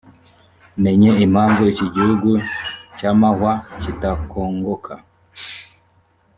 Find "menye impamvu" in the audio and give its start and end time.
0.83-1.61